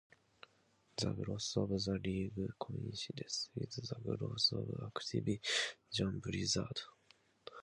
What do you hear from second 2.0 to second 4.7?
league coincides with the growth of